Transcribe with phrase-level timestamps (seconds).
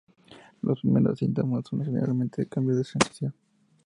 [0.63, 3.35] Los primeros síntomas son generalmente cambios de sensación.